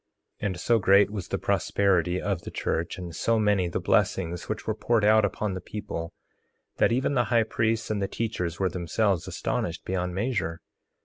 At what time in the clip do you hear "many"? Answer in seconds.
3.37-3.67